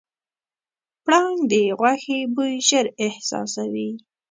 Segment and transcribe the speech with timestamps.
[1.03, 3.89] پړانګ د غوښې بوی ژر احساسوي.